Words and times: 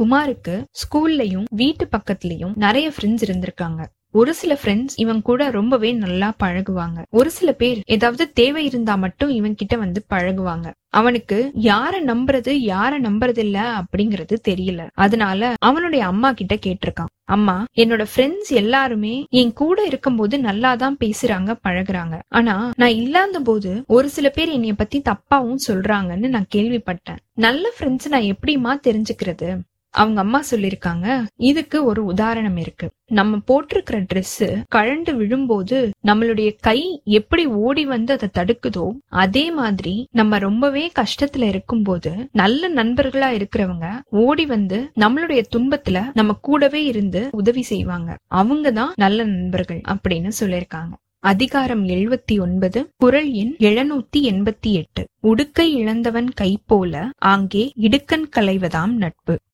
குமாருக்கு 0.00 0.64
ஸ்கூல்லயும் 0.70 1.44
வீட்டு 1.50 1.88
பக்கத்துலயும் 1.96 2.52
நிறைய 2.54 2.92
ஃப்ரெண்ட்ஸ் 2.96 3.24
இருந்திருக்காங்க. 3.26 3.84
ஒரு 4.10 4.34
சில 4.34 4.58
ஃப்ரெண்ட்ஸ் 4.64 4.94
இவன் 4.96 5.22
கூட 5.22 5.50
ரொம்பவே 5.50 5.92
நல்லா 5.92 6.32
பழகுவாங்க. 6.42 7.02
ஒரு 7.10 7.30
சில 7.30 7.52
பேர் 7.52 7.80
ஏதாவது 7.86 8.32
தேவை 8.32 8.64
இருந்தா 8.64 8.94
மட்டும் 8.94 9.28
இவன் 9.28 9.54
கிட்ட 9.54 9.76
வந்து 9.76 10.04
பழகுவாங்க. 10.10 10.72
அவனுக்கு 10.88 11.52
யார 11.62 11.90
நம்புறது 12.06 12.52
யார 12.52 12.92
நம்புறது 13.02 13.38
இல்ல 13.38 13.82
அப்படிங்கறது 13.82 14.36
தெரியல. 14.48 14.86
அதனால 14.94 15.54
அவனுடைய 15.58 16.06
அம்மா 16.06 16.32
கிட்ட 16.32 16.54
கேட்டிருக்கான். 16.54 17.12
அம்மா 17.24 17.64
என்னோட 17.76 18.06
ஃப்ரெண்ட்ஸ் 18.16 18.48
எல்லாருமே 18.48 19.26
என் 19.30 19.52
கூட 19.52 19.84
இருக்கும்போது 19.84 20.38
நல்லாதான் 20.38 20.96
பேசுறாங்க 21.04 21.56
பழகுறாங்க. 21.68 22.18
ஆனா 22.28 22.70
நான் 22.76 22.88
இல்லாத 22.88 23.40
போது 23.40 23.84
ஒரு 23.86 24.08
சில 24.08 24.30
பேர் 24.30 24.48
என்னைய 24.48 24.74
பத்தி 24.74 25.02
தப்பாவும் 25.04 25.56
சொல்றாங்கன்னு 25.68 26.28
நான் 26.28 26.46
கேள்விப்பட்டேன். 26.54 27.18
நல்ல 27.34 27.72
ஃப்ரெண்ட்ஸ் 27.78 28.08
நான் 28.08 28.36
எப்படிமா 28.36 28.80
தெரிஞ்சுக்கிறது? 28.86 29.58
அவங்க 29.96 30.20
அம்மா 30.20 30.40
சொல்லிருக்காங்க 30.50 31.06
இதுக்கு 31.36 31.78
ஒரு 31.84 32.04
உதாரணம் 32.04 32.56
இருக்கு. 32.56 32.86
நம்ம 33.18 33.38
போட்டிருக்கிற 33.48 33.98
ட்ரெஸ் 34.12 34.46
கழண்டு 34.74 35.12
விழும்போது 35.14 35.78
நம்மளுடைய 36.06 36.48
கை 36.60 36.80
எப்படி 37.04 37.46
ஓடி 37.46 37.84
வந்து 37.86 38.12
அதை 38.16 38.28
தடுக்குதோ 38.38 38.86
அதே 39.08 39.44
மாதிரி 39.50 39.94
நம்ம 40.10 40.38
ரொம்பவே 40.38 40.84
கஷ்டத்துல 41.00 41.48
இருக்கும்போது 41.48 42.12
நல்ல 42.32 42.70
நண்பர்களா 42.70 43.30
இருக்கிறவங்க 43.38 43.88
ஓடி 44.24 44.46
வந்து 44.46 44.80
நம்மளுடைய 45.00 45.42
துன்பத்துல 45.56 46.04
நம்ம 46.12 46.38
கூடவே 46.40 46.84
இருந்து 46.84 47.28
உதவி 47.32 47.62
செய்வாங்க. 47.62 48.12
அவங்க 48.40 48.70
தான் 48.72 48.94
நல்ல 48.96 49.24
நண்பர்கள் 49.24 49.82
அப்படின்னு 49.88 50.30
சொல்லியிருக்காங்க. 50.40 50.94
அதிகாரம் 51.20 51.84
எழுபத்தி 51.86 52.34
ஒன்பது 52.40 52.80
குரல் 52.96 53.30
எண் 53.32 53.54
எழுநூத்தி 53.58 54.18
எண்பத்தி 54.30 54.72
எட்டு. 54.72 55.02
உடுக்கை 55.22 55.66
இழந்தவன் 55.74 56.28
கை 56.30 56.50
போல 56.66 57.10
ஆங்கே 57.18 57.62
இடுக்கண் 57.80 58.26
களைவதாம் 58.36 58.94
நட்பு. 58.94 59.36